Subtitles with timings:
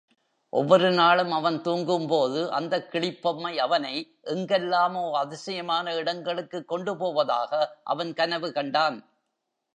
[0.53, 3.93] ஒவ்வொரு நாளும் அவன் தூங்கும்போது அந்தக் கிளிப்பொம்மை அவனை
[4.21, 7.51] எங்கெல்லாமோ அதிசயமான இடங்களுக்குக் கொண்டுபோவதாக
[7.83, 8.99] அவன் கனவு கண்டான்.